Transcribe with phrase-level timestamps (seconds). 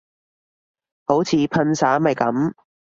[1.05, 2.53] 好似噴曬咪噉